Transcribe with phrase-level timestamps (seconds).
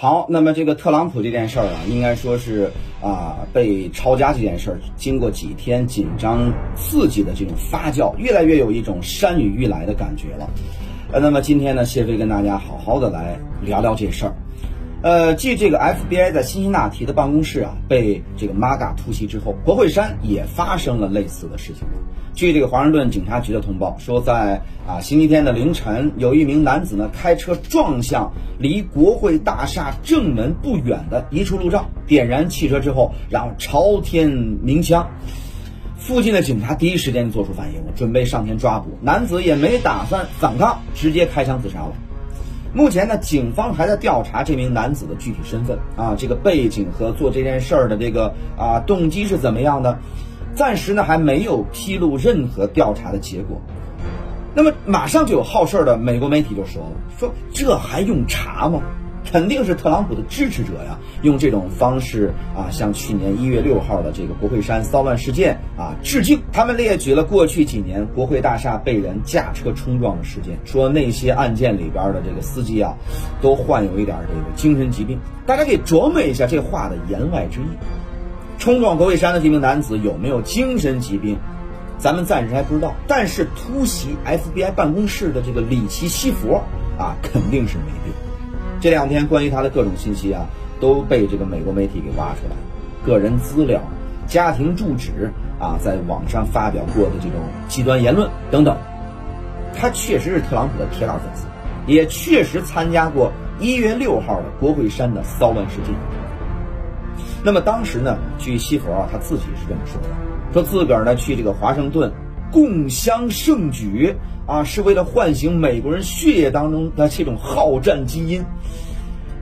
[0.00, 2.70] 好，那么这个特朗普这件事儿啊，应该说是
[3.02, 10.48] 啊被抄家这件事儿，经过几天紧张刺激的这种发酵，越来越有一种山雨欲来的感觉了。
[11.12, 14.34] 呃，那么今天呢，谢飞跟大家好好的来聊聊这事儿。
[15.02, 21.88] 呃，继这个 FBI 在辛辛那提的办公室啊被这个 MAGA 突袭之后，国会山也发生了类似的事情。
[22.34, 35.08] 据这个华盛顿警察局的通报说，在啊星期天的凌晨，有一名男子呢开车撞向离国会大厦正门不远的一处路障，点燃汽车之后，然后朝天鸣枪。
[35.96, 41.92] 附近的警察第一时间做出反应，准备上前抓捕男子，也没打算反抗，直接开枪自杀了。
[42.72, 49.98] 目前呢，警方还在调查这名男子的具体身份啊，这个背景和做这件事儿的这个啊动机是怎么样的，
[50.54, 53.60] 暂时呢还没有披露任何调查的结果。
[54.54, 58.80] 那么马上就有好事儿的美国媒体就说了，说这还用查吗？
[59.24, 66.40] 肯定是特朗普的支持者呀，用这种方式啊，向去年一月六号的这个国会山骚乱事件啊致敬。
[66.52, 72.96] 他们列举了过去几年国会大厦被人驾车冲撞的事件，说那些案件里边的这个司机啊，
[73.40, 75.18] 都患有一点这个精神疾病。
[75.46, 77.64] 大家可以琢磨一下这话的言外之意。
[78.58, 81.38] 冲撞国会山的这名男子有没有精神疾病，
[81.98, 82.94] 咱们暂时还不知道。
[83.06, 86.62] 但是突袭 FBI 办公室的这个里奇西佛
[86.98, 88.09] 啊，肯定是没病。
[88.80, 90.46] 这两天关于他的各种信息啊，
[90.80, 92.56] 都被这个美国媒体给挖出来，
[93.06, 93.78] 个人资料、
[94.26, 98.74] 家庭住址啊，在网上发表过的这种极端言论等等。
[99.74, 101.46] 他确实是特朗普的铁杆粉丝，
[101.86, 105.94] 也确实参加过一月六号的国会山的骚乱事件。
[107.44, 110.08] 那么当时呢，据西佛啊他自己是这么说的，
[110.52, 112.10] 说自个儿呢去这个华盛顿
[112.50, 114.14] 共襄盛举。
[114.46, 118.42] 啊，是为了唤醒美国人血液当中的这种好战基因，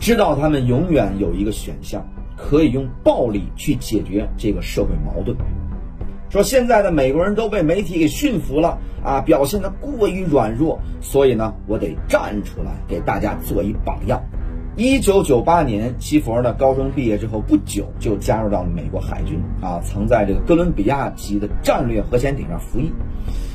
[0.00, 2.02] 知道他们永远有一个选项，
[2.38, 5.36] 可以用暴力去解决这个社会矛盾。
[6.30, 14.18] 说现在的美国人都被媒体给驯服了啊，表现的过于软弱，所以呢，我得站出来给大家做一榜样。
[14.76, 22.90] 一九九八年，西佛呢高中毕业之后不久就加入到了美国海军啊，曾在这个哥伦比亚级的战略核潜艇上服役。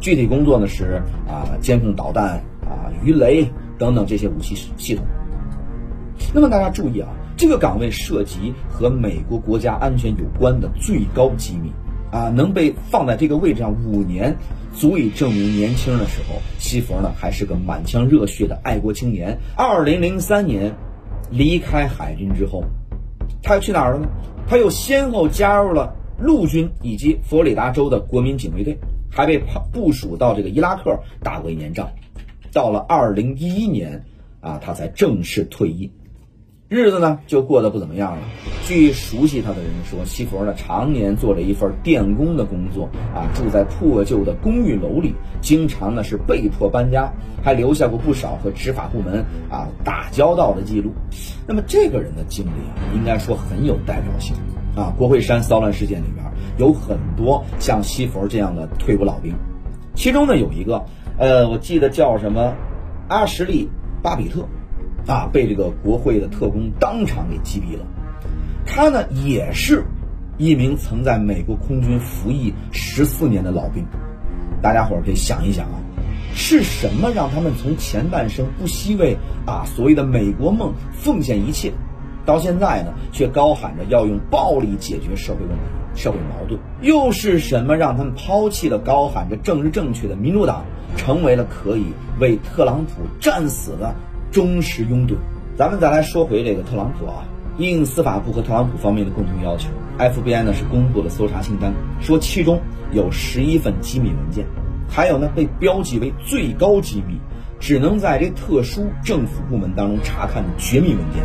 [0.00, 3.44] 具体工作呢是啊，监控导弹啊、鱼雷
[3.76, 5.04] 等等这些武器系统。
[6.32, 11.72] 那么大家注意啊，这个岗位涉及和美国国家安全有关的最高机密
[12.12, 14.36] 啊，能被放在这个位置上五年，
[14.76, 19.38] 足以证明年轻的时候，西佛呢还是个满腔热血的爱国青年。
[19.56, 20.72] 二零零三年
[21.30, 22.64] 离开海军之后，
[23.42, 24.08] 他又去哪儿了呢？
[24.48, 28.78] 他又先后加入了陆军以及佛罗里达州的国民警卫队。
[29.12, 29.42] 还被
[29.72, 31.90] 部署到这个伊拉克打过一年仗，
[32.52, 34.04] 到了二零一一年
[34.40, 35.90] 啊，他才正式退役，
[36.72, 38.18] 日子呢就过得不怎么样了。
[38.64, 50.92] 据熟悉他的人说，西佛呢常年做着一份电工的工作啊，住在破旧的公寓楼里，经常呢是被迫搬家，还留下过不少和执法部门啊打交道的记录。
[51.44, 54.36] 那么这个人的经历啊，应该说很有代表性
[54.76, 54.94] 啊。
[54.96, 56.24] 国会山骚乱事件里边。
[56.56, 59.34] 有很多像西佛这样的退伍老兵，
[59.96, 60.84] 其中呢有一个，
[61.18, 62.54] 呃，我记得叫什么
[63.08, 63.64] 阿什利·
[64.02, 64.46] 巴比特，
[65.06, 67.84] 啊，被这个国会的特工当场给击毙了。
[68.66, 69.84] 他呢也是
[70.38, 73.84] 一名曾在美国空军服役十四年的老兵。
[74.62, 75.80] 大家伙儿可以想一想啊，
[76.34, 79.16] 是什么让他们从前半生不惜为
[79.46, 81.72] 啊所谓的美国梦奉献一切，
[82.26, 85.62] 到现在呢却高喊着要用暴力解决社会问题？
[85.92, 90.64] 社会矛盾又是什么让他们抛弃了高喊着政治正确的民主党，
[90.96, 91.86] 成为了可以
[92.20, 93.92] 为特朗普战死的
[94.30, 95.16] 忠实拥趸？
[95.56, 97.24] 咱们再来说回这个特朗普啊，
[97.58, 99.68] 应司法部和特朗普方面的共同要求
[99.98, 102.60] ，FBI 呢是公布了搜查清单，说其中
[102.92, 104.46] 有十一份机密文件，
[104.88, 107.20] 还有呢被标记为最高机密，
[107.58, 111.22] 只能在这特殊政府部门当中查看的绝密文件。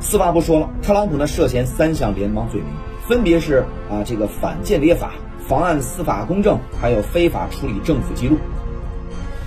[0.00, 2.68] 司法部说了，特朗普呢涉嫌三项联邦罪名。
[3.06, 8.36] 分别是啊，这个反间谍法、妨碍司法公正，还有非法处理政府记录。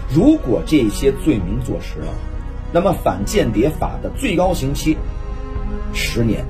[0.09, 2.07] 如果这些罪名坐实了，
[2.71, 4.97] 那么反间谍法的最高刑期
[5.93, 6.45] 十年，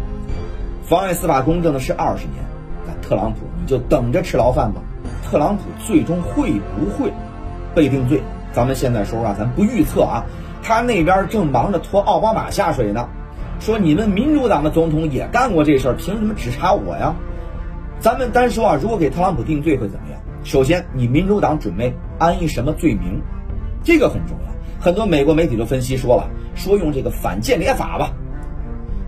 [0.86, 2.44] 妨碍司法公正的是二十年。
[2.86, 4.82] 那特朗普你就等着吃牢饭吧。
[5.24, 7.12] 特朗普最终会不会
[7.76, 8.22] 被定罪？
[8.54, 10.24] 咱们现在说实话，咱不预测啊。
[10.64, 13.08] 他那边正忙着拖奥巴马下水呢。
[13.60, 17.16] 说你们民主党的总统也干过这事儿，凭什么只查我呀？
[18.00, 20.20] 咱们单说啊，如果给特朗普定罪会怎么样？
[20.44, 23.22] 首先，你民主党准备安一什么罪名？
[23.88, 24.54] 这个很重要。
[24.82, 28.12] 很多美国媒体都分析说了，说用这个反间谍法吧，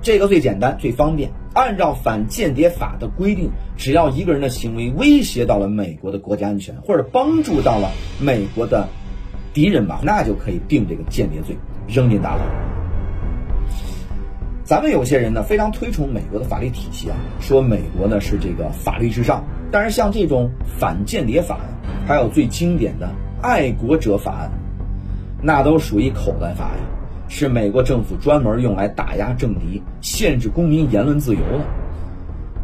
[0.01, 1.29] 这个最简单最方便。
[1.53, 7.91] 按照反间谍法的规定，只要一个人的行为威胁到了美国的国家安全，或者帮助到了
[8.21, 8.87] 美国的
[9.53, 12.41] 敌人吧，那就可以定这个间谍罪，扔进大牢。
[14.63, 19.43] 咱们有些人呢非常推崇美国的法律体系啊，说美国呢是这个法律至上。
[19.71, 20.49] 但是像这种
[20.79, 21.59] 反间谍法，
[22.07, 23.09] 还有最经典的
[23.41, 24.51] 爱国者法案，
[25.41, 26.83] 那都属于口袋法呀，
[27.27, 31.65] 是美国政府专门用来打压政敌、限制公民言论自由的。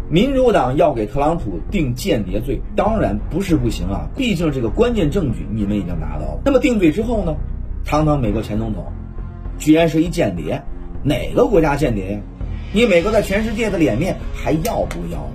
[0.10, 6.42] 民主党要给特朗普定间谍罪，当然不是不行啊，毕竟这个关键证据你们已经拿到了。
[6.46, 7.36] 那么定罪之后呢？
[7.84, 8.86] 堂堂美国前总统，
[9.58, 10.62] 居然是一间谍，
[11.04, 12.20] 哪个国家间谍呀？
[12.74, 15.32] 你美国在全世界的脸面还要不要了？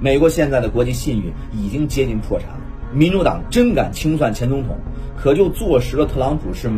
[0.00, 2.60] 美国现在的国际信誉已经接近破产了。
[2.92, 4.76] 民主党真敢清算前总统，
[5.16, 6.70] 可就坐实了特朗普是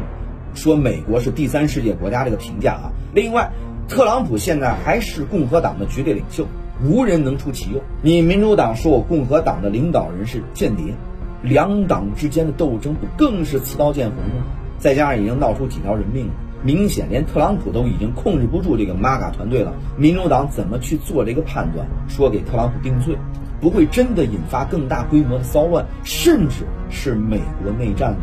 [0.55, 2.93] 说美国是第三世界国家这个评价啊。
[3.12, 3.50] 另外，
[3.88, 6.46] 特朗普现在还是共和党的绝对领袖，
[6.85, 7.81] 无人能出其右。
[8.02, 10.94] 你民主党说我共和党的领导人是间谍，
[11.43, 14.44] 两党之间的斗争不更是刺刀见红吗？
[14.79, 16.32] 再加上已经闹出几条人命了。
[16.62, 21.87] 明显连特朗普都已经控制不住这个 MAGA 团队了，民主党怎么去做这个判断？
[22.08, 23.17] 说给特朗普定罪，
[23.60, 28.19] 不会真的引发更大规模的骚乱，甚至是美国内战呢？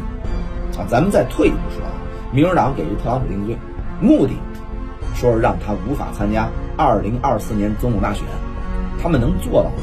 [0.78, 1.92] 啊，咱们再退一步说啊，
[2.32, 3.58] 民主党给特朗普定罪，
[4.02, 4.34] 目的
[5.14, 8.24] 说是让他无法参加2024年总统大选，
[9.02, 9.76] 他们能做到吗？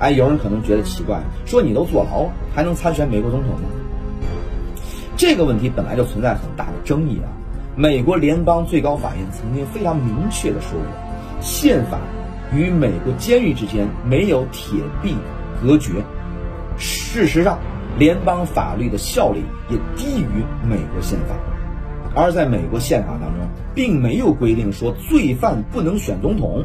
[0.00, 3.68] 哎，有人可能觉得奇怪，说你都坐牢了，还能参选美国总统吗？
[5.16, 7.30] 这个问题本来就存在很大的争议啊。
[7.76, 11.98] 美国联邦最高法院曾经非常明确的说过，宪法
[12.54, 15.14] 与美国监狱之间没有铁壁
[15.62, 15.90] 隔绝。
[16.76, 17.58] 事实上，
[17.98, 21.34] 联邦法律的效力也低于美国宪法。
[22.14, 26.64] 而在美国宪法当中，并没有规定说罪犯不能选总统。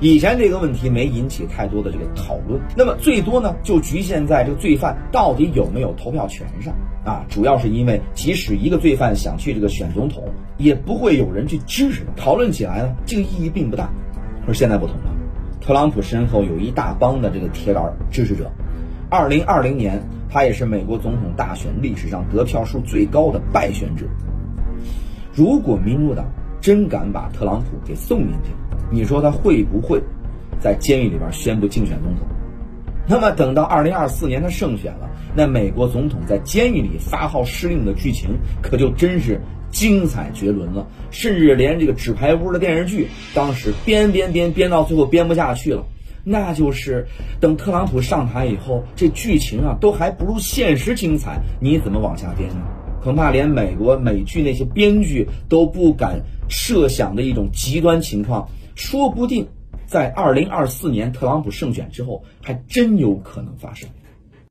[0.00, 7.24] 以前这个问题没引起太多的这个讨论，那么最多呢就局限在这个罪犯到底有没有投票权上啊。
[7.28, 10.24] 主要是因为即使一个罪犯想去这个选总统，
[10.58, 12.24] 也不会有人去支持他。
[12.24, 13.88] 讨论起来呢，这个意义并不大。
[14.44, 15.11] 可是现在不同了，
[15.62, 18.50] 特朗普身后有一大帮的这个铁杆支持者。
[19.08, 24.04] 二零二零年，他也是美国总统大选历史上得票数最高的败选者。
[25.32, 26.26] 如果民主党
[26.60, 28.50] 真敢把特朗普给送进去，
[28.90, 30.02] 你说他会不会
[30.58, 32.26] 在监狱里边宣布竞选总统？
[33.06, 38.30] 那么等到二零二四年他胜选了，那美国总统在监狱里发号施令的剧情
[38.60, 39.40] 可就真是
[39.72, 40.86] 精彩绝伦了。
[41.10, 45.84] 甚至连这个纸牌屋的电视剧，当时编编编编到最后编不下去了，
[46.22, 47.08] 那就是
[47.40, 52.62] 等特朗普上台以后，这剧情啊都还不如现实精彩，你怎么往下编呢？
[53.02, 58.48] 恐怕连美国美剧那些编剧都不敢设想的一种极端情况。
[58.76, 59.48] 说不定，
[59.86, 63.88] 在二零二四年特朗普胜选之后，还真有可能发生。